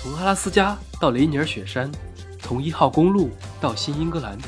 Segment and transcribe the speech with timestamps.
[0.00, 1.90] 从阿拉斯加到雷尼尔雪山，
[2.38, 4.38] 从一号公路到新英格兰，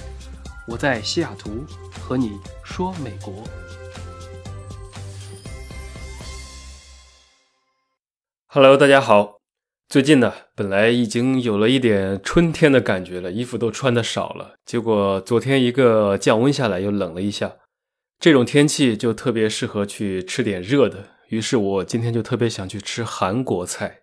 [0.68, 1.66] 我在西雅图
[2.00, 3.42] 和你说美国。
[8.46, 9.40] Hello，大家好。
[9.88, 14.54] 最近呢，本来已经有了一点春天的感觉了，衣服都穿的少了。
[14.64, 17.56] 结果昨天一个降温下来，又冷了一下。
[18.20, 21.08] 这种天气就特别适合去吃点热的。
[21.30, 23.99] 于是我今天就特别想去吃韩国菜，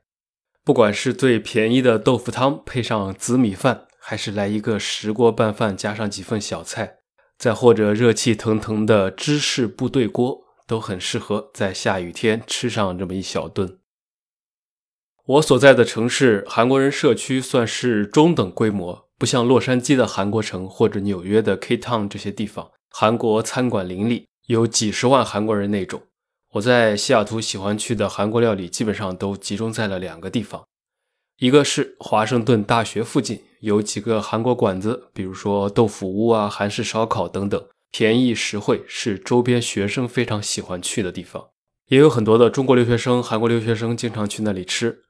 [0.68, 6.98] 不管是最便宜的豆腐汤配上紫米饭，还是来一个石锅拌饭加上几份小菜，
[7.38, 13.80] 再或者热气腾腾的芝士部队锅，都很适合在下雨天吃上这么一小顿。
[15.26, 26.02] 我所在的城市韩国人社区算是中等规模，不像洛杉矶的韩国城或者纽约的 K Town 这些地方，韩国餐馆林立，有几十万韩国人那种。
[26.54, 30.66] 我在西雅图喜欢去的韩国料理基本上都集中在了两个地方，
[31.40, 41.50] 一个是华盛顿大学附近有几个韩国馆子，比如说豆腐屋啊、韩式烧烤等等，便宜实惠，是周边学生非常喜欢去的地方，
[41.88, 45.04] 也有很多的中国留学生、韩国留学生经常去那里吃。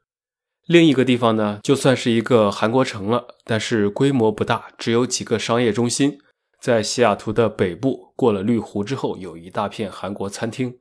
[0.65, 6.17] 另一个地方呢，就算是一个韩国城了，但是规模不大，只有几个商业中心。
[6.59, 10.75] 在西雅图的北部，过了绿湖之后，有一大片韩国餐厅，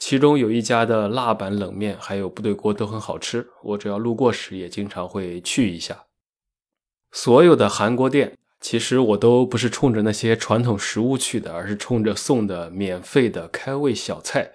[0.00, 3.46] 其中有一家的辣板冷面还有部队锅都很好吃。
[3.62, 6.06] 我只要路过时，也经常会去一下。
[7.12, 14.52] 所有的韩国店，其实我都不是冲着那些传统食物去的，而是冲着送的免费的开胃小菜。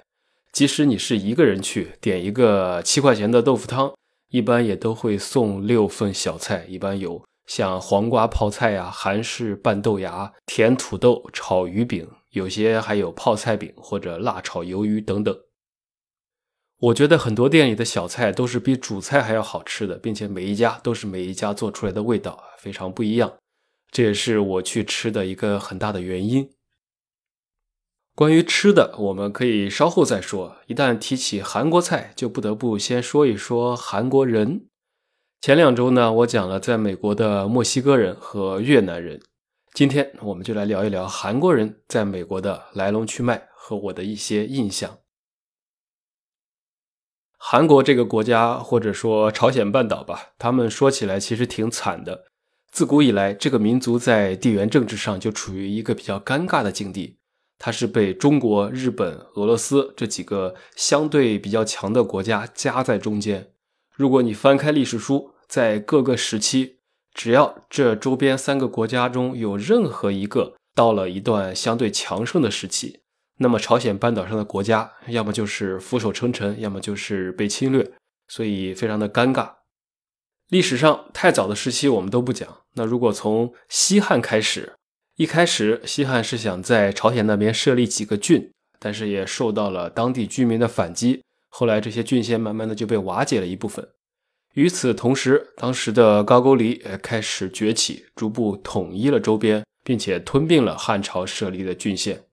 [0.52, 3.94] 即使你是一个人去，点一个七块钱的豆腐汤。
[4.30, 15.36] 一般也都会送六份小菜，一般有像黄瓜泡菜呀、韩式拌豆芽、甜土豆炒鱼饼，有些还有泡菜饼或者辣炒鱿鱼等等。
[16.78, 23.34] 我觉得很多店里的小菜都是比主菜还要好吃的，并且每一家都是每一家做出来的味道非常不一样，
[23.90, 26.52] 这也是我去吃的一个很大的原因。
[28.14, 30.58] 关于吃的，我们可以稍后再说。
[30.68, 34.68] 一旦提起韩国菜，就不得不先说一说韩国人。
[35.42, 39.22] 前两周呢，我讲了在美国的墨西哥人和越南人。
[39.76, 45.00] 今天我们就来聊一聊韩国人在美国的来龙去脉和我的一些印象。
[47.38, 52.24] 韩国这个国家，或者说朝鲜半岛吧，他们说起来其实挺惨的。
[52.72, 57.18] 自古以来，这个民族在地缘政治上就处于一个比较尴尬的境地。
[57.60, 63.52] 它是被中国、日本、俄罗斯这几个相对比较强的国家夹在中间。
[63.92, 66.75] 如果你翻开历史书，在各个时期，
[67.16, 73.00] 只要这周边三个国家中有任何一个到了一段相对强盛的时期，
[73.38, 77.90] 那么朝鲜半岛上的国家要么就是俯首称臣，要么就是被侵略，
[78.28, 79.54] 所以非常的尴尬。
[80.50, 82.48] 历史上太早的时期我们都不讲。
[82.74, 84.74] 那如果从西汉开始，
[85.16, 91.24] 一开始，西汉是想在朝鲜那边设立几个郡，但是也受到了当地居民的反击。
[91.48, 93.88] 后来，这些郡县慢慢的就被瓦解了一部分。
[94.56, 102.24] 与此同时，当时的高句丽也开始崛起，逐步统一了周边，并且吞并了汉朝设立的郡县。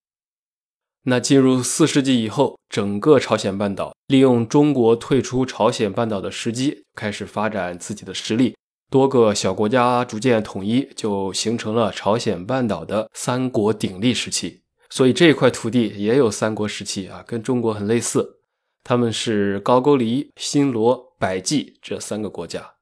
[1.05, 8.55] 那进入四世纪以后，整个朝鲜半岛利用中国退出朝鲜半岛的时机，开始发展自己的实力。
[8.89, 14.63] 多个小国家逐渐统一，就形成了朝鲜半岛的三国鼎立时期。
[14.89, 18.39] 所以这块土地也有三国时期啊，跟中国很类似。
[18.85, 22.73] 他们是高句丽、新罗、百济这三个国家。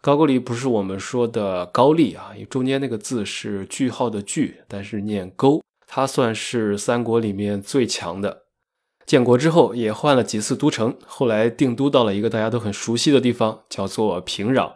[0.00, 5.62] 高句丽不是我们说的高丽啊，因为中间那个字是句号的句，但是念勾。
[5.86, 8.46] 它算是三国里面最强的。
[9.06, 14.72] 建国之后也换了几次都城，后来定都到了一个大家都很熟悉的地方，叫做平壤。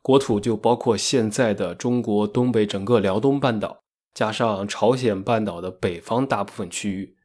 [0.00, 3.80] 国土就包括现在的中国东北整个辽东半岛，
[4.14, 7.17] 加上朝鲜半岛的北方大部分区域。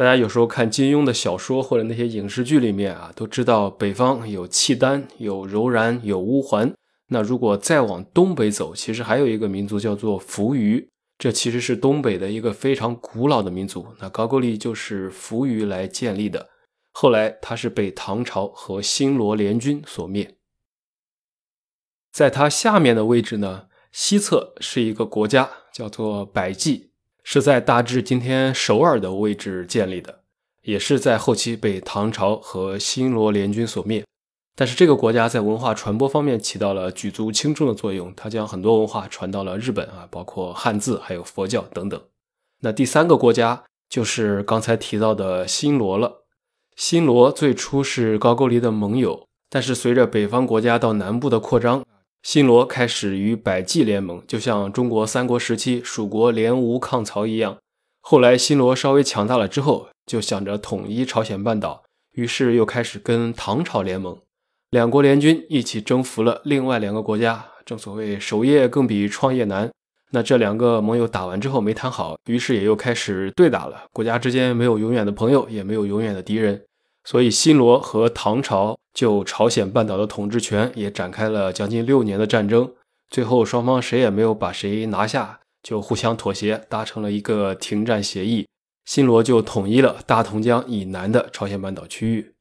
[0.00, 6.72] 大家有时候看金庸的小说或者那些影视剧里面啊，都知道北方有契丹、有柔然、有乌桓。
[7.08, 10.88] 那如果再往东北走，其实还有一个民族叫做扶余，
[11.18, 13.88] 这其实是东北的一个非常古老的民族。
[13.98, 16.48] 那高句丽就是扶余来建立的，
[16.92, 20.34] 后来它是被唐朝和新罗联军所灭。
[22.10, 26.89] 在它下面的位置呢，西侧是一个国家，叫做百济，
[27.32, 30.22] 是在大致今天首尔的位置建立的，
[30.62, 34.04] 也是在后期被唐朝和新罗联军所灭。
[34.56, 42.02] 但是这个国家在文化传播方面起到了举足轻重的作用，它将很多文化传到了日本啊，包括汉字、还有佛教等等。
[42.62, 46.24] 那第三个国家就是刚才提到的新罗了。
[46.74, 49.28] 新罗最初是高句丽的盟友。
[49.48, 51.84] 但是随着北方国家到南部的扩张，
[52.22, 57.56] 新罗开始与百济联盟，就像中国三国时期蜀国联吴抗曹一样。
[58.00, 61.82] 后来新罗稍微强大了之后，就想着统一朝鲜半岛，
[62.12, 64.18] 于是又开始跟唐朝联盟，
[64.70, 67.46] 两国联军一起征服了另外两个国家。
[67.64, 69.70] 正所谓守业更比创业难。
[70.12, 73.84] 那这两个盟友打完之后没谈好，于是也又开始对打了。
[73.92, 76.60] 国家之间没有永远的朋友，也没有永远的敌人，
[77.04, 82.74] 所以新罗和唐朝就朝鲜半岛的统治权也展开了将近六年的战争。
[83.08, 88.46] 最后双方谁也没有把谁拿下，就互相妥协，达成了一个停战协议。
[88.84, 92.34] 新罗就统一了大同江以南的朝鲜半岛区域。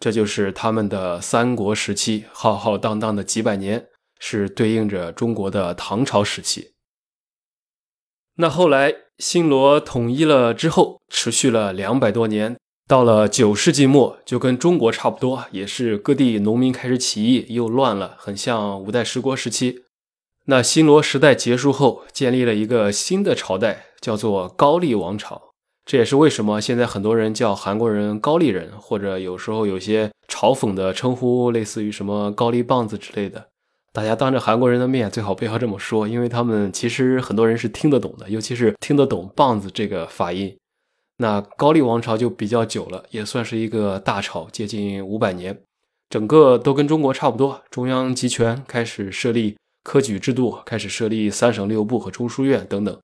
[0.00, 3.86] 这就是他们的三国时期，浩浩荡荡的几百年，
[4.18, 6.72] 是对应着中国的唐朝时期。
[8.36, 19.84] 那后来，新罗统一了之后，持续了两百多年，到了九世纪末，就跟中国差不多，也是各地农民开始起义，又乱了，很像五代十国时期。
[20.46, 25.40] 那新罗时代结束后，建立了一个新的朝代，叫做高丽王朝。
[25.86, 33.46] 这也是为什么现在很多人叫韩国人高丽人，或者有时候有些嘲讽的称呼，类似于什么高丽棒子之类的。
[33.94, 40.54] 大家当着韩国人的面最好不要这么说，因为他们其实很多人是听得懂的，尤其是听得懂“棒子”这个发音。
[41.18, 45.62] 那高丽王朝就比较久了，也算是一个大朝，接近五百年，
[46.10, 52.98] 整个都跟中国差不多，中央集权，开始设立科举制度，开始设立三省六部和中书院等等，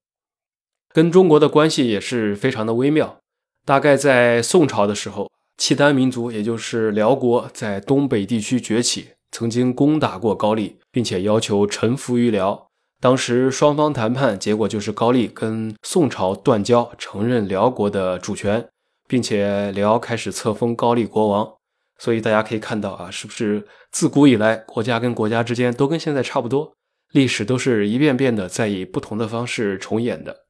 [0.92, 3.18] 跟中国的关系也是非常的微妙。
[3.64, 9.10] 大概在宋朝的时候，契丹民族，也就是辽国，在东北地区崛起。
[9.32, 12.69] 曾经攻打过高丽，并且要求臣服于辽。
[13.00, 18.68] 当时双方谈判，结果就是高丽跟宋朝断交，承认辽国的主权，
[19.08, 21.56] 并且辽开始册封高丽国王。
[21.98, 26.74] 所以大家可以看到啊，是不是自古以来国家跟国家之间都跟现在差不多，
[27.12, 30.44] 历史都是一遍遍的在以不同的方式重演的。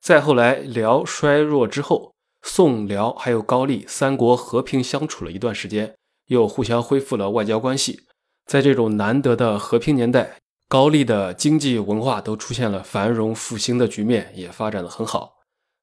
[0.00, 5.94] 再后来，辽衰弱之后，宋、辽还有高丽三国和平相处了一段时间。
[6.28, 8.00] 又互相恢复了外交关系，
[8.46, 10.38] 在这种难得的和平年代，
[10.74, 15.36] 高丽的经济文化都出现了繁荣复兴的局面，也发展的很好。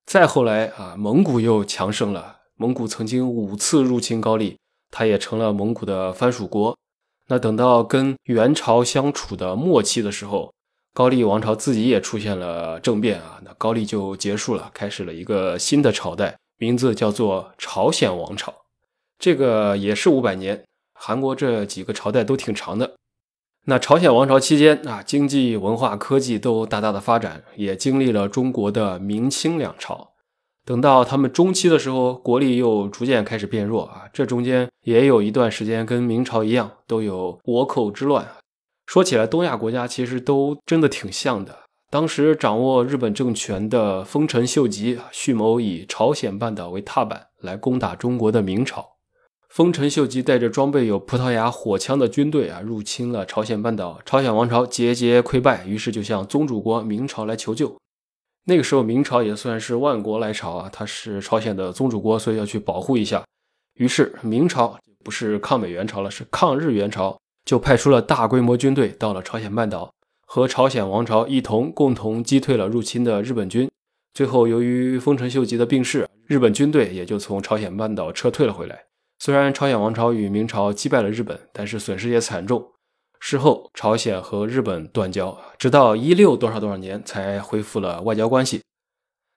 [0.05, 4.57] 再后来啊，蒙古又强盛了，蒙古曾经五次入侵高丽，
[4.89, 6.77] 它也成了蒙古的藩属国。
[7.29, 10.53] 那等到跟元朝相处的末期的时候，
[10.93, 18.53] 高丽王朝自己也出现了政变啊，那高丽就结束了，开始了一个新的朝代，名字叫做朝鲜王朝。
[19.17, 20.61] 这个也是五百年，
[20.93, 22.95] 韩国这几个朝代都挺长的。
[23.65, 30.09] 那朝鲜王朝期间啊，经济、文化、科技都大大的发展，也经历了中国的明清两朝。
[30.65, 34.05] 等到他们中期的时候，国力又逐渐开始变弱啊。
[34.11, 38.27] 这中间也有一段时间跟明朝一样，都有倭寇之乱。
[38.87, 41.59] 说起来，东亚国家其实都真的挺像的。
[41.89, 48.90] 当时掌握日本政权的丰臣秀吉，蓄谋以朝鲜半岛为踏板来攻打中国的明朝。
[49.51, 53.99] 丰臣秀吉带着装备有葡萄牙火枪的军队啊，入侵了朝鲜半岛。
[54.05, 57.75] 朝鲜王朝节节溃败，于是就向宗主国明朝来求救。
[58.45, 63.25] 那个时候，明朝也算是万国来朝啊，他是朝鲜的宗主国，所以要去保护一下。
[63.73, 69.93] 于是，明朝不是抗美援朝了，是抗日援朝，就派出了大规模军队到了朝鲜半岛，
[70.25, 73.69] 和朝鲜王朝一同共同击退了入侵的日本军。
[74.13, 78.85] 最后，由于丰臣秀吉的病逝，日本军队也就从朝鲜半岛撤退了回来。
[79.23, 82.71] 虽然朝鲜王朝与明朝击败了日本，但是损失也惨重。
[83.19, 88.63] 事后，朝鲜和日本断交，直到一六多少多少年才恢复了外交关系。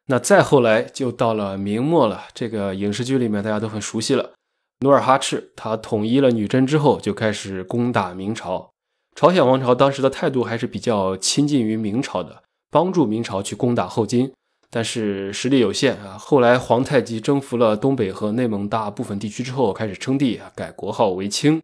[0.07, 2.23] 那再后来就到了明末了。
[2.33, 4.33] 这个影视剧里面大家都很熟悉了。
[4.81, 8.71] 努尔哈赤他统一了女真之后，就开始攻打明朝。
[9.15, 14.33] 朝鲜王朝当时的态度还是比较亲近于明朝的，帮助明朝去攻打后金。
[14.75, 16.19] 但是实力有限啊。
[16.19, 21.63] 后来皇太极征服了东北和内蒙大部分地区之后，开始称帝，改国号为清。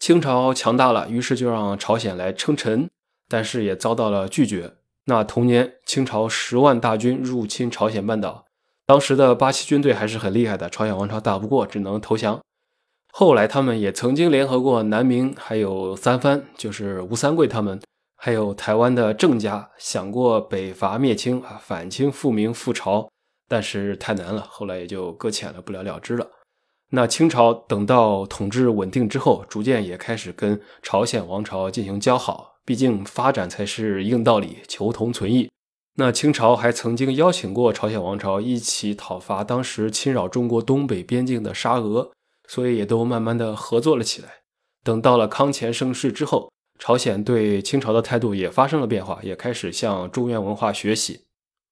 [0.00, 2.90] 清朝强大了，于是就让朝鲜来称臣，
[3.28, 4.72] 但是也遭到了拒绝。
[5.04, 8.44] 那同年，清朝十万大军入侵朝鲜半岛，
[8.84, 12.40] 当时的八旗军队还是很厉害的，朝鲜王朝打不过，只能投降。
[13.12, 17.80] 后来他们也曾经联合过南明，还有三藩，就是吴三桂他们。
[18.24, 23.06] 还有台湾的郑家想过北伐灭清啊，反清复明复朝，
[23.46, 26.26] 但是太难了，后来也就搁浅了，不了了之了。
[26.92, 35.50] 那清朝等到统治稳定之后，逐渐也开始跟朝鲜王朝进行交好，毕竟发展才是硬道理，求同存异。
[35.96, 42.10] 那清朝还曾经邀请过朝鲜王朝一起讨伐当时侵扰中国东北边境的沙俄，
[42.48, 44.28] 所以也都慢慢的合作了起来。
[44.82, 51.20] 等到了康乾盛世之后，朝鲜对清朝的态度也发生了变化，也开始向中原文化学习。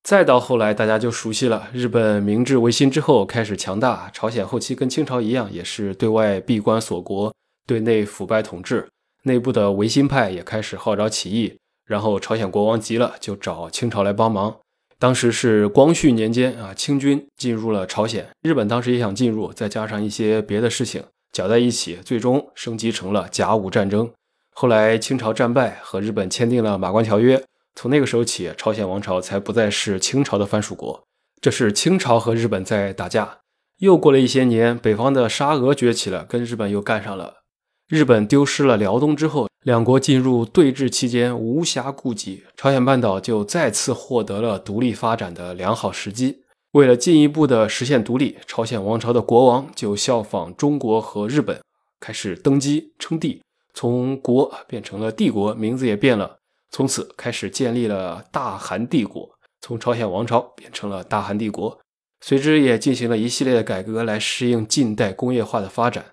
[0.03, 7.33] 再到后来，大家就熟悉了，日本明治维新之后开始强大，朝鲜后期跟清朝一样，也是对外闭关锁国，
[7.67, 8.89] 对内腐败统治，
[9.25, 11.57] 内部的维新派也开始号召起义。
[11.85, 14.57] 然后朝鲜国王急了，就找清朝来帮忙。
[14.99, 24.11] 当时是光绪年间啊，清军进入了朝鲜，日本当时也想进入，再加上一些别的事情搅在一起，最终升级成了甲午战争。
[24.55, 27.43] 后来清朝战败，和日本签订了马关条约。
[27.75, 31.03] 从那个时候起，朝鲜王朝才不再是清朝的藩属国。
[31.41, 33.39] 这是清朝和日本在打架。
[33.79, 37.43] 又过了一些年，北方的沙俄崛起了，跟日本又干上了。
[37.89, 46.43] 日本丢失了辽东之后，两国进入对峙期间无暇顾及，朝鲜半岛就再次获得了独立发展的良好时机。
[46.73, 51.61] 为了进一步的实现独立，朝鲜王朝的国王就效仿中国和日本，
[51.99, 53.43] 开始登基称帝。
[53.75, 56.39] 从国变成了帝国，名字也变了。
[56.71, 61.79] 从此开始建立了大韩帝国，从朝鲜王朝变成了大韩帝国。
[62.21, 66.05] 随之也进行了一系列的改革，来适应近代工业化的发展。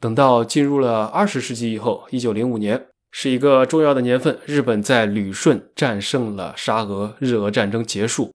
[0.00, 8.32] 等到进入了二十世纪以后，一九零五年是一个重要的年份，日本在旅顺战胜了沙俄，日俄战争结束。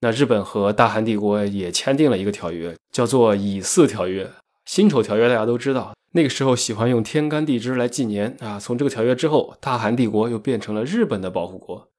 [0.00, 4.28] 那日本和大韩帝国也签订了一个条约，叫做以四条约。
[4.66, 5.94] 辛丑条约大家都知道。
[6.16, 8.58] 那个时候喜欢用天干地支来纪年啊。
[8.58, 11.90] 从这个条约之后，大韩帝国又变成了日本的保护国。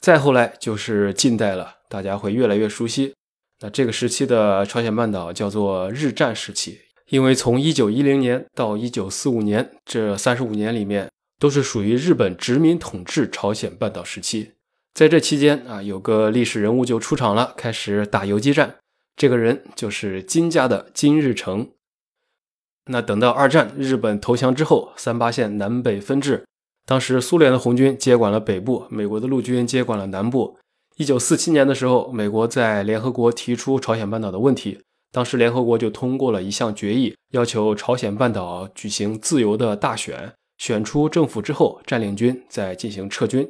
[0.00, 3.14] 再后来就是近代了，大家会越来越熟悉。
[3.60, 14.54] 那这个时期的朝鲜半岛叫做日战时期，因为从1910年到1945年这35年里面，都是属于日本殖民统治朝鲜半岛时期。
[14.92, 18.78] 在这期间啊，有个历史人物就出场了，开始打游击战。
[19.14, 21.70] 这个人就是金家的金日成。
[22.86, 26.44] 那等到二战日本投降之后，三八线南北分治，
[26.84, 30.58] 当时苏联的红军接管了北部，美国的陆军接管了南部。
[30.96, 34.80] 一九四七年的时候，美国在联合国提出朝鲜半岛的问题，
[35.12, 43.48] 当时联合国就通过了一项决议，要求朝鲜半岛举行自由的大选，选出政府之后，占领军再进行撤军。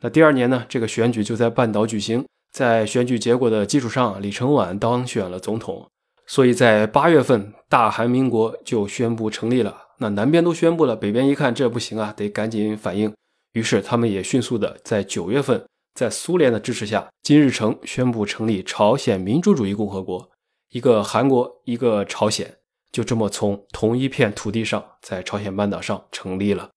[0.00, 5.88] 那第二年呢，这个选举就在半岛举行，在选举结果的基础上，李承晚当选了总统。
[6.28, 9.86] 所以在八月份，大韩民国就宣布成立了。
[9.96, 13.12] 那南边都宣布了，北边一看这不行啊，得赶紧反应。
[13.54, 20.30] 于是他们也迅速的在九月份，在苏联的支持下，金日成宣布成立朝鲜民主主义共和国，
[20.70, 22.58] 一个韩国，一个朝鲜，
[22.92, 26.68] 就这么从同一片土地上，在朝鲜半岛上成立了。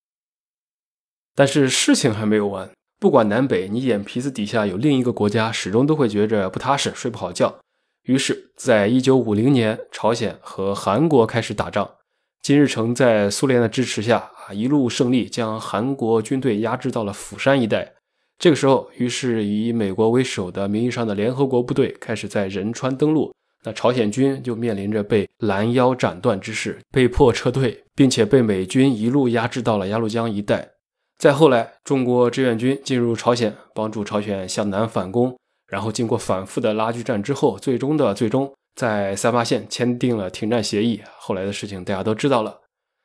[1.36, 7.60] 但是事情还没有完，不管南北，你眼皮子底下有另一个国家，始终都会觉着不踏实，睡不好觉。
[8.06, 11.88] 于是，在一九五零年，朝鲜和韩国开始打仗。
[12.42, 17.94] 金日成在苏联的支持下啊，一路胜利，将韩国军队压制到了釜山一带。
[18.40, 23.32] 这个时候，于是以美国为首的名义上的联合国部队开始在仁川登陆。
[23.64, 30.72] 那朝鲜军就面临着被拦腰斩断之势，被迫撤退，并且被美军一路压制到了鸭绿江一带。
[31.20, 35.38] 再后来，中国志愿军进入朝鲜，帮助朝鲜向南反攻。
[35.72, 41.02] 然后经过反复的拉锯战之后，最终的最终，在三八线签订了停战协议。
[41.18, 42.60] 后来的事情大家都知道了。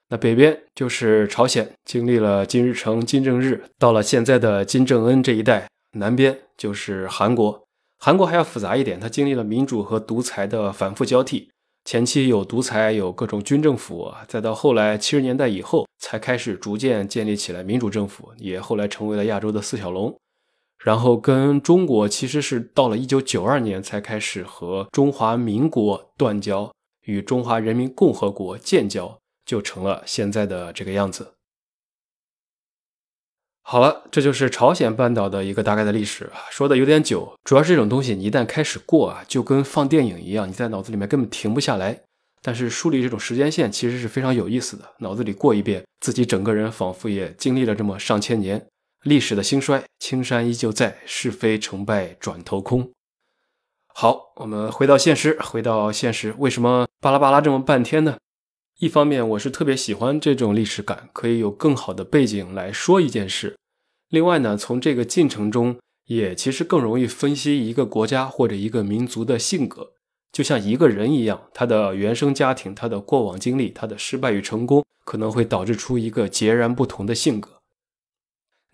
[0.09, 7.63] 那北边就是朝鲜，经历了金日成、金正日，到了现在的金正恩这一代；南边就是韩国，
[7.99, 11.49] 韩国还要复杂一点，它经历了民主和独裁的反复交替。
[11.85, 20.13] 前期有独裁，有各种军政府，再到后来七十年代以后，才开始逐渐建立起来民主政府，也后来成为了亚洲的四小龙。
[20.79, 26.73] 然后跟中国其实是到了一九九二年才开始和中华民国断交，
[27.05, 31.33] 与中华人民共和国建交，就成了现在的这个样子。
[33.63, 42.01] 好了，这就是朝鲜半岛的一个大概的历史，说的有点久，主要是这种东西你一旦开始过啊，就跟放电影一样，你在脑子里面根本停不下来。
[42.43, 48.65] 但是梳理这种时间线其实是非常有意思的，脑子里过一遍，自己整个人仿佛也经历了这么上千年。
[49.07, 52.91] 历史的兴衰，青山依旧在；是非成败转头空。
[53.87, 58.17] 好，我们回到现实，回到现实，为什么巴拉巴拉这么半天呢？
[58.81, 63.55] 一方面，我是特别喜欢这种历史感，可以有更好的背景来说一件事；
[64.09, 69.93] 另外呢，从这个进程中，也其实更容易分析一个国家或者一个民族的性格，
[70.33, 77.56] 就像一个人一样，他的原生家庭、他的过往经历、他的失败与成功，可能会导致出一个截然不同的性格。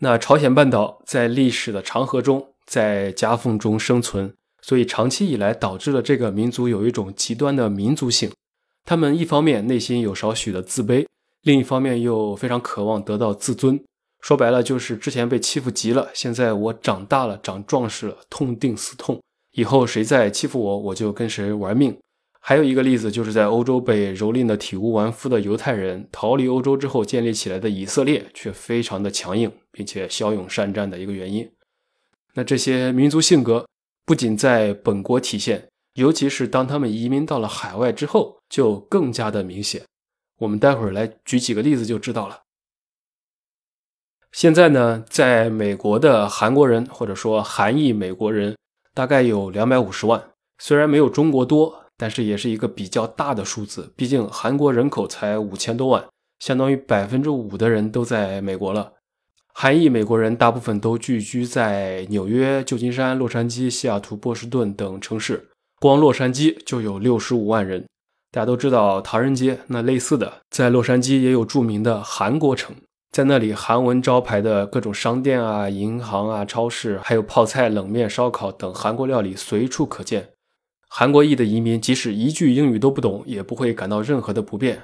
[0.05, 8.29] 那朝鲜半岛在历史的长河中，在夹缝中生存，所以长期以来导致了这个民族有一种极端的民族性。
[8.85, 11.07] 他们一方面内心有少许的自卑，
[11.43, 13.81] 另一方面又非常渴望得到自尊。
[14.21, 21.97] 说白了，就是之前被欺负急了，现在我长大了，长壮实了，痛定思痛，以后谁再欺负我，我就跟谁玩命。
[22.41, 31.51] 还有一个例子，就是在欧洲被蹂躏的体无完肤的犹太人逃离欧洲之后建立起来的以色列，却非常的强硬，并且骁勇善战的一个原因。
[32.35, 33.67] 那这些民族性格
[34.07, 39.83] 不仅在本国体现，尤其是当他们移民到了海外之后，就更加的明显。
[40.39, 42.43] 我们待会儿来举几个例子就知道了。
[44.31, 48.57] 现在呢，在美国的韩国人或者说韩裔美国人
[48.95, 51.81] 大概有两百五十万，虽然没有中国多。
[51.95, 56.05] 但是也是一个比较大的数字，毕竟韩国人口才五千多万，
[56.41, 58.95] 相当于百分之五的人都在美国了。
[59.55, 67.85] 韩裔美国人大部分都聚居在纽约、旧金山、洛杉矶、西雅图、波士顿等城市，光洛杉矶就有六十五万人。
[68.33, 72.75] 大家都知道唐人街，那类似的，在洛杉矶也有著名的韩国城，
[73.11, 80.31] 在那里韩文招牌的各种商店啊、银行啊、超市，还有泡菜、冷面、烧烤等韩国料理随处可见。
[80.89, 84.83] 韩国裔的移民即使一句英语都不懂，也不会感到任何的不便。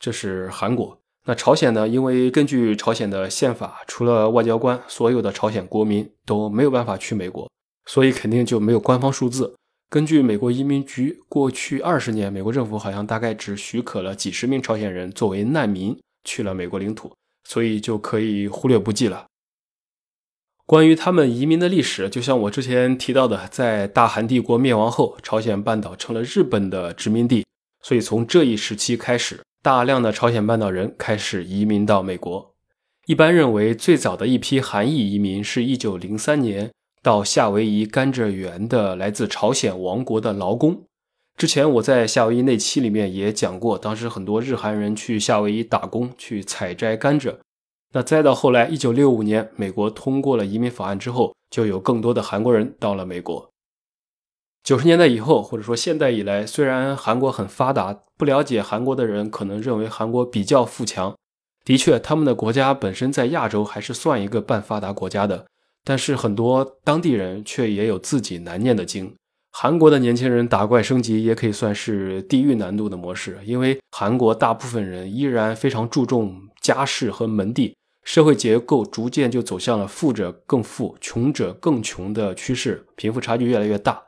[0.00, 0.98] 这是韩国。
[1.28, 1.86] 那朝鲜呢？
[1.86, 7.50] 因为根据朝鲜的宪法，除了外交官，所有的朝鲜国民都没有办法去美国，
[7.84, 9.54] 所以肯定就没有官方数字。
[9.90, 15.94] 根据美国移民局，过去二十年，美国政府好像大概只许可了几十名朝鲜人作为难民
[16.24, 17.12] 去了美国领土，
[17.44, 19.26] 所以就可以忽略不计了。
[20.64, 27.44] 关于他们移民的历史，就像我之前提到的，在大韩帝国灭亡后，朝鲜半岛成了日本的殖民地，
[27.82, 32.54] 所以从这一时期开始，大量的朝鲜半岛人开始移民到美国。
[33.06, 36.70] 一般认为，最早的一批韩裔移民是一九零三年
[37.02, 40.84] 到夏威夷甘蔗园的来自朝鲜王国的劳工。
[41.36, 47.36] 之前我在夏威夷那期里面也讲过，当时很多日韩人去夏威夷打工，去采摘甘蔗。
[47.94, 53.50] 那再到后来，一九六五年，美国通过了移民法案之后，就有更多的韩国人到了美国。
[54.68, 61.16] 九十年代以后，或者说现代以来，虽然韩国很发达，不了解韩国的人可能认为韩国比较富强。
[61.64, 65.46] 的确，他们的国家本身在亚洲还是算一个半发达国家的，
[65.82, 69.14] 但是很多当地人却也有自己难念的经。
[69.52, 77.74] 韩国的年轻人打怪升级也可以算是地狱难度的模式，因为韩国大部分人依然非常注重家世和门第。
[78.04, 84.02] 社会结构逐渐就走向了富者更富、穷者更穷的趋势，贫富差距越来越大。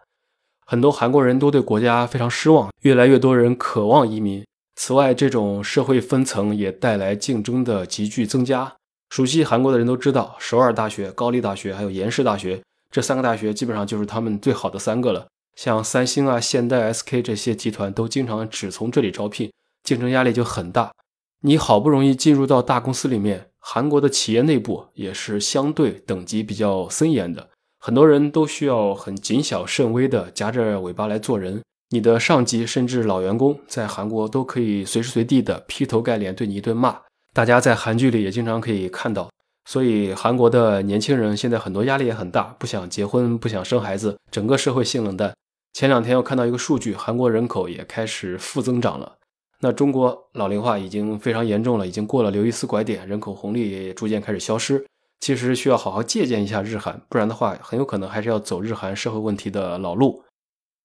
[0.70, 4.46] 很多韩国人都对国家非常失望，越来越多人渴望移民。
[4.76, 8.76] 此外，这种社会分层也带来竞争的急剧增加。
[9.08, 15.26] 熟悉韩国的人都知道，首尔大学、高丽大学还有延世大学这三个大学，基本上就是他们最好的三个了。
[15.56, 19.50] 像三星啊、现代、SK 这些集团都经常只从这里招聘，
[19.82, 20.92] 竞争压力就很大。
[21.40, 23.48] 你好不容易进入到大公司里面。
[23.58, 27.48] 韩国的企业内部也是相对等级比较森严的，
[27.82, 31.62] 很多人都需要很谨小慎微的夹着尾巴来做人。
[31.88, 36.98] 你的上级甚至老员工在韩国都可以随时随地的劈头盖脸对你一顿骂，
[37.32, 39.30] 大家在韩剧里也经常可以看到。
[39.64, 45.34] 所以韩国的年轻人现在很多压力也很大，不想结婚，不想生孩子，整个社会性冷淡。
[45.72, 49.14] 前两天我看到一个数据，韩国人口也开始负增长了。
[49.60, 54.84] 那中国老龄化已经非常严重了，已经过了刘易斯拐点，人口红利也逐渐开始消失。
[55.20, 60.24] 其实需要好好借鉴一下日韩，不然的话，很有可能还是要走日韩社会问题的老路。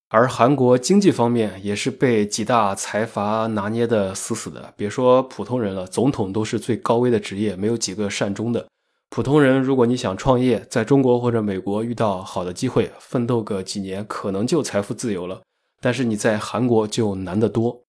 [0.10, 8.68] 而韩国经济方面也是被几大财阀拿捏的死死的，别说普通人了，总统都是最高危的职业，没有几个善终的。
[9.10, 15.42] 普通人，如果你想创业，在中国或者美国遇到好的机会，奋斗个几年，可能就财富自由了。
[15.82, 17.84] 但是你在韩国就难得多。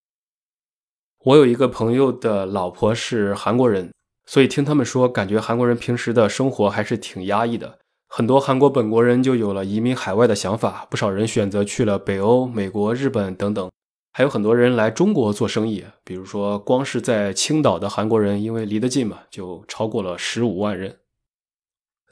[1.25, 3.93] 我有一个朋友的老婆是韩国人，
[4.27, 7.79] 所以听他们说，感觉韩国人平时的生活还是挺压抑的。
[8.09, 13.71] 很多韩国本国人就有了移民海外的想法，不少人选择去了北欧、美国、日本等等，
[14.13, 15.85] 还有很多人来中国做生意。
[16.05, 20.99] 比如说，光是在青岛的韩国人，因为离得近嘛，就超过了十五万人。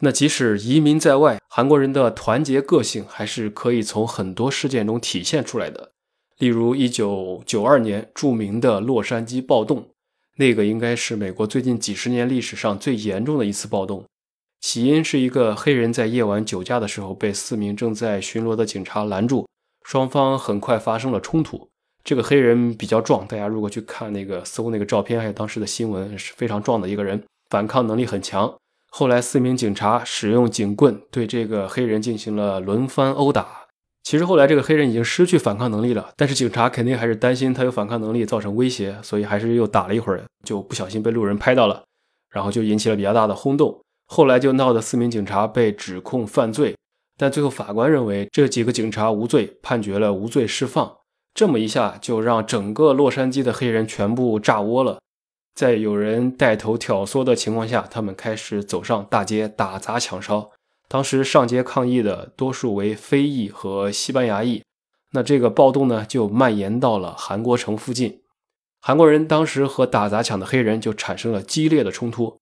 [0.01, 5.93] 那即使移民在外，韩国人的团结个性还是可以从很多事件中体现出来的。
[6.39, 9.94] 例如，一九九二年著名的洛杉矶暴动，
[10.37, 14.05] 那个应该是美国最近几十年历史上最严重的一次暴动。
[14.61, 19.47] 起因是一个黑人在夜晚酒驾的时候被四名正在巡逻的警察拦住，
[19.85, 21.69] 双方很快发生了冲突。
[22.03, 28.55] 这个黑人比较壮，大家如果去看那个搜那个照片，还有当时的新闻，是非常壮的一个人，反抗能力很强。
[28.91, 33.64] 后来，四名警察使用警棍对这个黑人进行了轮番殴打。
[34.05, 41.83] 其实后来这个黑人已经失去反抗能力了，但是警察肯定还是担心他有反抗能力造成威胁，所以还是又打了一会儿，就不小心被路人拍到了，
[42.31, 43.81] 然后就引起了比较大的轰动。
[44.07, 46.77] 后来就闹得四名警察被指控犯罪，
[47.17, 50.99] 但最后法官认为这几个警察无罪，判决了无罪释放。
[51.33, 54.99] 这么一下就让整个洛杉矶的黑人全部炸窝了。
[55.55, 60.51] 在有人带头挑唆的情况下，他们开始走上大街打砸抢烧。
[60.89, 64.63] 当时上街抗议的多数为非裔和西班牙裔，
[65.13, 68.21] 那这个暴动呢就蔓延到了韩国城附近。
[68.81, 72.37] 韩国人当时和打砸抢的黑人就产生了激烈的冲突。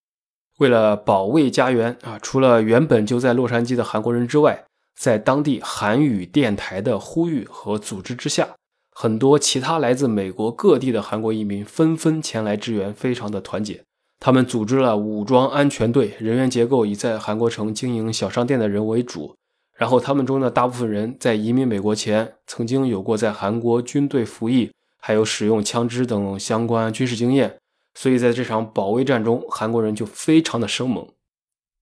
[0.58, 8.56] 为了保卫家园啊，除了原本就在洛杉矶的韩国人之外，在当地韩语电台的呼吁和组织之下，
[8.90, 13.82] 很多其他来自美国各地的韩国移民纷纷前来支援，非常的团结。
[14.24, 19.34] 他们组织了武装安全队，人员结构以在韩国城经营小商店的人为主。
[19.76, 27.56] 然后他们中的大部分人在移民美国前，曾经有过在韩国军队服役，还有使用枪支等相关军事经验。
[27.94, 31.04] 所以在这场保卫战中，韩国人就非常的生猛。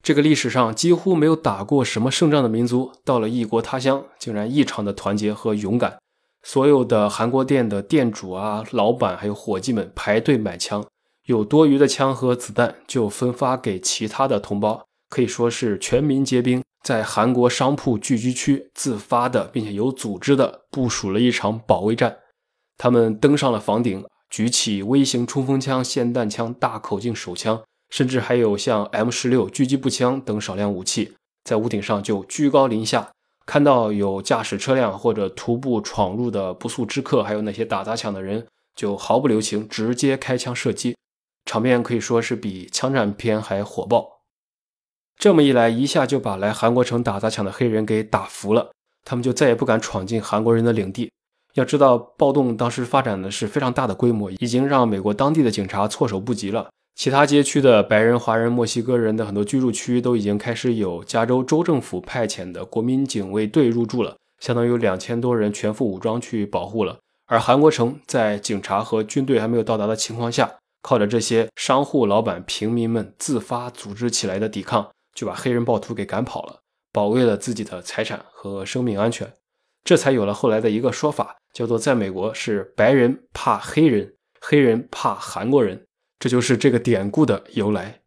[0.02, 5.98] 这个历史上几乎没有打过什么胜仗的民族，到了异国他乡，竟然异常的团结和勇敢。
[6.42, 10.82] 所有的韩国店的店主啊、老板还有伙计们排队买枪。
[11.30, 22.18] 有多余的枪和子弹就分发给其他的同胞，可以说是全民皆兵，在韩国商铺聚居区自发的并且有组织的部署了一场保卫战。
[22.76, 31.12] 他们登上了房顶，举起微型冲锋枪、霰弹枪、大口径手枪，甚至还有像 M 十六狙击步枪等少量武器，
[31.44, 33.12] 在屋顶上就居高临下，
[33.46, 40.96] 看到有驾驶车辆或者徒步闯入的不速之客，还有那些打砸抢的人，就毫不留情，直接开枪射击。
[41.50, 44.20] 场面可以说是比枪战片还火爆。
[45.18, 48.70] 这么一来，一下就把来韩国城打砸抢的黑人给打服了，
[49.04, 51.10] 他们就再也不敢闯进韩国人的领地。
[51.54, 56.70] 要知道，暴动当时发展的是非常大的规模，已经让美国当地的警察措手不及了。
[56.94, 66.98] 其他街区的白人、华人、墨西哥人的很多居住区都已经开始有加州州政府派遣的国民警卫队入驻了，相当于有两千多人全副武装去保护了。
[67.26, 76.60] 而韩国城在警察和军队还没有到达的情况下，靠着这些商户老板、平民们自发组织起来的抵抗，就把黑人暴徒给赶跑了，
[76.92, 79.32] 保卫了自己的财产和生命安全。
[79.84, 85.86] 这才有了后来的一个说法，叫做在美国是白人怕黑人，黑人怕韩国人，
[86.18, 88.00] 这就是这个典故的由来。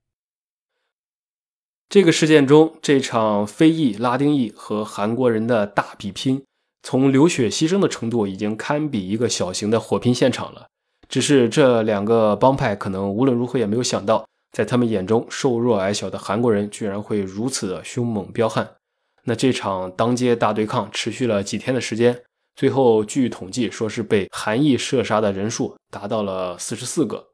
[1.90, 6.44] 这个事件中，这场非裔、拉丁裔和韩国人的大比拼，
[6.82, 10.68] 从流血牺牲的程度，已经堪比一个小型的火拼现场了。
[11.14, 18.68] 只是这两个帮派可能无论如何也没有想到，在他们眼中瘦弱矮小的韩国人居然会如此的凶猛彪悍。
[19.26, 22.24] 那这场当街大对抗持续了几天的时间，
[22.56, 27.28] 最后据统计说是被韩裔射杀的人数达到了四十四个，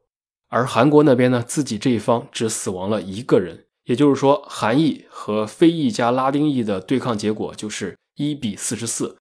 [0.50, 3.64] 而韩国那边呢，自己这一方只死亡了一个人。
[3.84, 9.16] 也就是说，韩裔和非裔加拉丁裔的对抗结果就是一比四十四。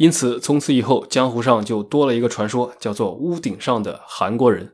[0.00, 4.72] 因此，从此以后，江湖上就多了一个传说，叫做“屋顶上的韩国人”。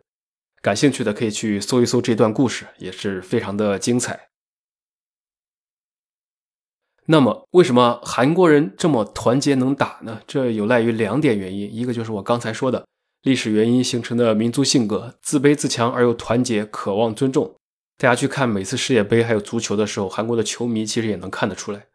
[0.63, 4.29] 感兴趣的可以去搜一搜这段故事，也是非常的精彩。
[7.07, 10.21] 那么，为什么韩国人这么团结能打呢？
[10.29, 12.87] 这有赖于两点原因，一个就是我刚才说的
[13.23, 17.53] 历史原因形成的民族性格，自卑自强而又团结，渴望尊重。
[17.99, 21.89] 大家去看每次世界杯还有足球的时候，韩国的球迷其实也能看得出来。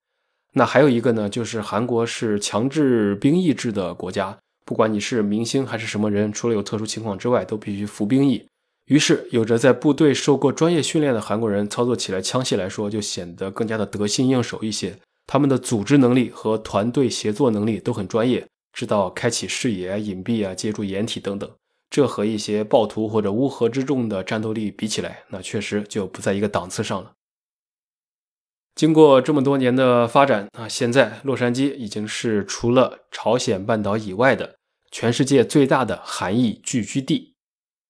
[0.53, 8.45] 那还有一个呢，就是韩国是强制兵役制的国家，不管你是明星还是什么人，除了有特殊情况之外，都必须服兵役。
[8.87, 14.97] 于是，有着在部队受过专业训练的韩国人，操作起来枪械来说，就显得更加的得心应手一些。
[15.27, 21.49] 他们的组织能力和团队协作能力都很专业，知道开启视野、隐蔽啊、借助掩体等等。
[21.89, 27.11] 这和一些暴徒或者乌合之众的战斗力比起来，那确实就不在一个档次上了。
[28.81, 34.55] 经过这么多年的发展啊，现在洛杉矶已经是除了朝鲜半岛以外的
[34.89, 37.35] 全世界最大的韩裔聚居地。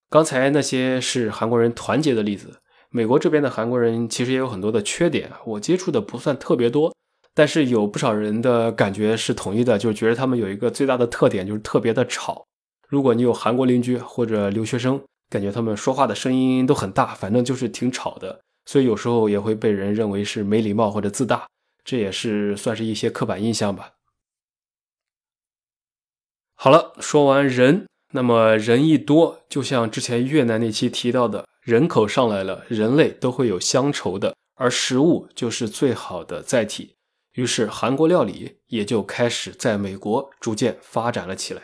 [0.10, 6.94] 刚才那些是韩国人团结的例子，美国这边的韩国人其实也有很多的缺点，我接触的不算特别多，
[7.34, 12.44] 但是有不少人的感觉是统一的，就是觉得他们有一个最大的特点，就是特别的吵。
[12.90, 18.42] 如果你有韩国邻居或者留学生，感觉他们说话的声音都很大，反正就是挺吵的。
[18.72, 21.46] 所以有时候也会被人认为是没礼貌或者自大，
[21.84, 23.96] 这也是算是一些刻板印象吧。
[26.54, 36.96] 好了，说完人，那么人一多，就像之前越南那期提到的，人口上来了，人类都会有乡愁的，而食物就是最好的载体。
[37.34, 41.62] 于是韩国料理也就开始在美国逐渐发展了起来。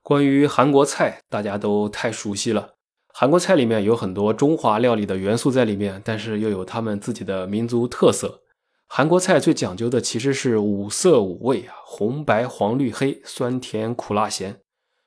[0.00, 2.75] 关于韩国菜，大家都太熟悉了。
[3.18, 8.42] 韩国菜里面有很多中华料理的元素在里面，但是又有他们自己的民族特色。
[8.88, 14.60] 韩国菜最讲究的其实是五色五味啊，红白黄绿黑，酸甜苦辣咸。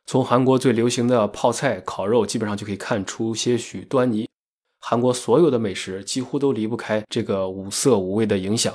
[0.07, 4.27] 从韩国最流行的泡菜、烤肉，基本上就可以看出些许端倪。
[4.79, 8.73] 韩国所有的美食几乎都离不开这个五色五味的影响。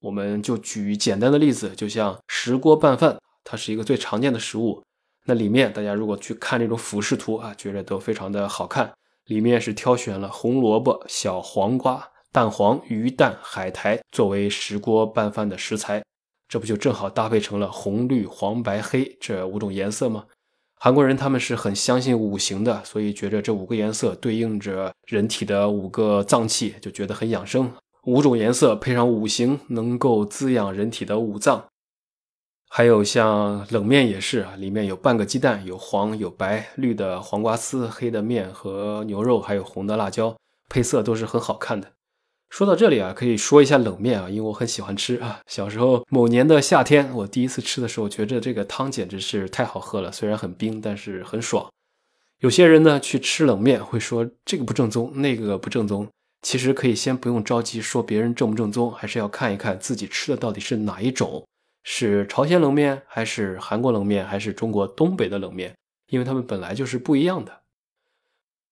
[0.00, 4.82] 我们就举简单的例子，就像石锅拌饭，它是一个最常见的食物。
[5.26, 8.92] 那里面大家如果去看这种俯视图啊，觉得都非常的好看。
[9.26, 16.02] 里面是挑选了红萝卜、小黄瓜、蛋黄、鱼蛋、海苔作为石锅拌饭的食材，
[16.48, 20.24] 这不就正好搭配成了红绿黄白黑这五种颜色吗？
[20.74, 27.70] 韩国人他们是很相信五行的，所以觉着这五个颜色对应着人体的五个脏器，就觉得很养生。
[28.04, 31.66] 五种颜色配上五行，能够滋养人体的五脏。
[32.72, 40.36] 还有像冷面也是啊，里面有半个鸡蛋，有黄有白，绿的黄瓜丝，黑的面和牛肉，还有红的辣椒，
[40.68, 41.88] 配色都是很好看的。
[42.48, 45.40] 说到这里啊，可以说一下冷面啊，因为我很喜欢吃啊。
[45.48, 51.68] 小时候某年的夏天，我第一次吃的时候，觉得这个汤简直是太好喝了，虽然很冰，但是很爽。
[52.38, 56.06] 有些人呢去吃冷面会说这个不正宗，那个不正宗。
[56.42, 61.44] 其实可以先不用着急说别人正不正宗，还是要看一看自己吃的到底是哪一种。
[61.92, 65.74] 是朝鲜冷面，还是韩国冷面，还是中国东北的冷面？
[66.06, 67.62] 因为它们本来就是不一样的。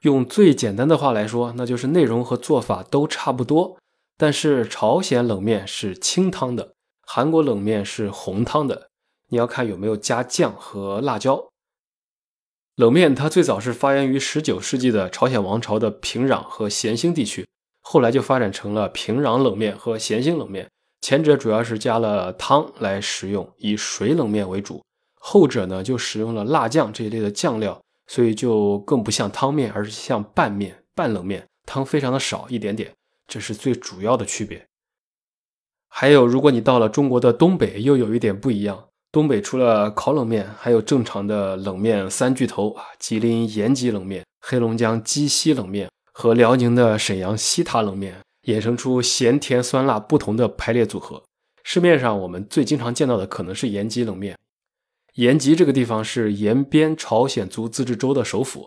[0.03, 3.77] 用最简单的话来说，那就是内容和做法都差不多。
[4.17, 8.89] 但是朝鲜冷面是清汤的，韩国冷面是红汤的。
[9.31, 11.49] 你要看有没有加酱和辣椒。
[12.77, 17.45] 冷面它最早是发源于19世纪的朝鲜王朝的平壤和咸兴地区，
[17.81, 20.71] 后来就发展成了平壤冷面和咸兴冷面。
[21.01, 24.83] 前者主要是加了汤来食用，以水冷面为主；
[25.15, 32.93] 后者呢就使用了辣酱这一类的酱料，所以就更不像汤面，而是像拌面、拌冷面，汤非常的少一点点，
[33.27, 34.67] 这是最主要的区别。
[35.89, 38.85] 还有，如果你到了中国的东北，又有一点不一样。
[39.11, 48.21] 东北除了烤冷面，还有正常的冷面三巨头啊：吉林延吉冷面、黑龙江鸡西冷面和辽宁的沈阳西塔冷面。
[48.49, 51.23] 衍生出咸甜酸辣不同的排列组合。
[51.63, 54.39] 市面上我们最经常见到的可能是延吉冷面。
[55.17, 58.67] 延吉这个地方是延边朝鲜族自治州的首府。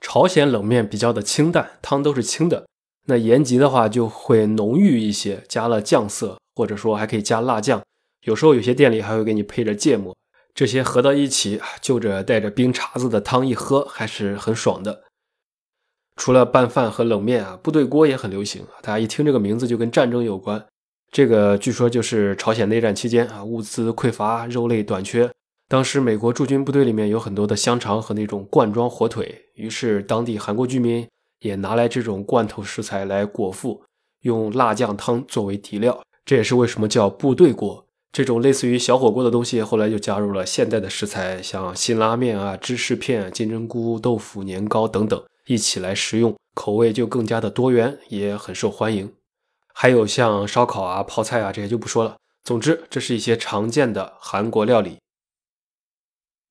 [0.00, 2.66] 朝鲜冷面比较的清淡，汤都是清的。
[3.06, 7.82] 那延吉的话就会浓郁一些，加了酱色，或者说还可以加辣酱。
[8.22, 10.16] 有时候有些店里还会给你配着芥末，
[10.54, 15.02] 这些合到一起，就着带着冰碴子的汤一喝，还是很爽的。
[16.18, 18.66] 除了拌饭和冷面啊，部队锅也很流行。
[18.82, 20.62] 大家一听这个名字就跟战争有关。
[21.12, 25.30] 这个据说就是朝鲜内战期间啊，物资匮乏，肉类短缺。
[25.68, 31.06] 当时美国驻军部队里面有很多的香肠和那种罐装火腿，于是当地韩国居民
[31.38, 33.82] 也拿来这种罐头食材来果腹，
[34.22, 36.02] 用辣酱汤作为底料。
[36.24, 37.86] 这也是为什么叫部队锅。
[38.10, 45.22] 这种类似于小火锅的东西，后来就加入了现代的食材，像辛拉面啊、芝士片、金针菇、豆腐、年糕等等。
[45.48, 49.14] 一起来食用，口味就更加的多元，也很受欢迎。
[49.72, 52.16] 还有像烧烤啊、泡菜啊这些就不说了。
[52.44, 54.98] 总之，这是一些常见的韩国料理。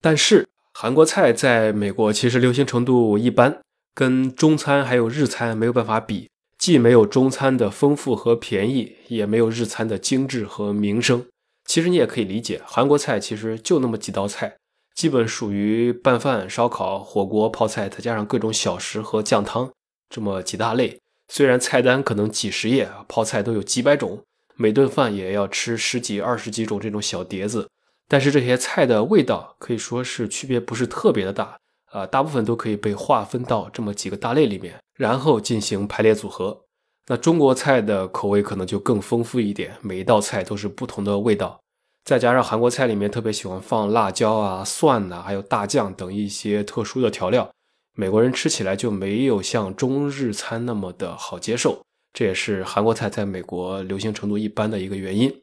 [0.01, 3.61] 但是，韩国菜在美国其实流行程度一般，
[3.93, 11.23] 跟中餐还有日餐没有办法比，既没有中餐的丰富和便宜，也没有日餐的精致和名声。
[11.65, 14.57] 其实你也可以理解，韩国菜其实就那么几道菜。
[14.97, 19.71] 基本属于拌饭、烧烤、火锅、泡菜，再加上各种小食和酱汤
[20.09, 20.99] 这么几大类。
[21.27, 24.23] 虽然菜单可能几十页，泡菜都有几百种，
[24.55, 27.69] 每顿饭也要吃十几、二十几种这种小碟子，
[28.07, 31.59] 但是这些菜的味道可以说是区别不是特别的大
[31.91, 36.63] 啊，大部分都可以被划分到这么几个大类里面，然后进行排列组合。
[37.05, 41.59] 那中国菜的口味可能就更丰富一点，每一道菜都是不同的味道。
[42.07, 47.51] 再加上韩国菜里面特别喜欢放辣椒啊、蒜呐，还有大酱等一些特殊的调料，
[47.95, 51.81] 美国人吃起来就没有像中日餐那么的好接受。
[52.13, 55.41] 这也是韩国菜在美国流行程度一般的一个原因。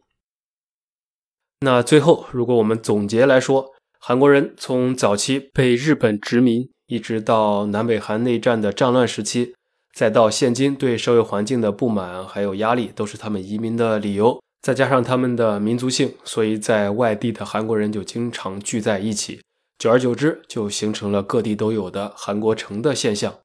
[1.60, 3.66] 那最后，如果我们总结来说，
[4.00, 9.52] 韩国人从早期被日本殖民，一直到南北韩内战的战乱时期，
[9.94, 14.40] 再到现今对社会环境的不满还有压力，都是他们移民的理由。
[14.64, 19.42] 再加上他们的民族性，所以在外地的韩国人就经常聚在一起，
[19.78, 23.40] 久而久之就形成了各地都有的韩国城的现象。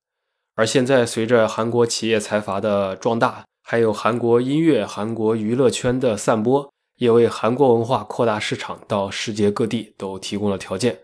[0.55, 10.99] 而现在，随着韩国企业财阀的壮大，还有韩国音乐、韩国娱乐圈的散播，也为韩国文化扩大市场到世界各地都提供了条件。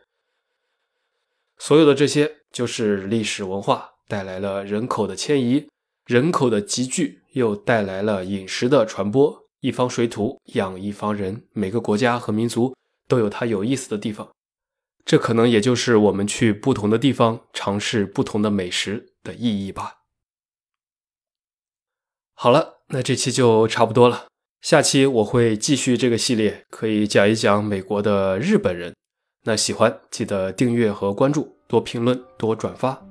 [1.57, 5.67] 所有的这些，就是历史文化带来了人口的迁移，
[6.05, 9.44] 人口的集聚又带来了饮食的传播。
[9.65, 12.75] 一方水土养一方人，每个国家和民族
[13.07, 14.29] 都有它有意思的地方。
[15.03, 20.01] 这可能也就是我们去不同的地方尝试不同的美食的意义吧。
[22.35, 24.27] 好了，那这期就差不多了。
[24.61, 28.93] 下期我会继续这个系列，可以讲一讲美国的日本人。
[29.45, 33.03] 那喜欢记得订阅和关注，多评论多转发。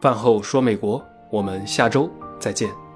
[0.00, 2.87] 饭后说美国，我们下周再见。